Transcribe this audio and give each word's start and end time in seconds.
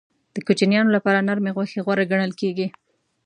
د 0.35 0.37
کوچنیانو 0.47 0.95
لپاره 0.97 1.25
نرمې 1.27 1.51
غوښې 1.55 1.79
غوره 1.85 2.03
ګڼل 2.11 2.31
کېږي. 2.41 2.67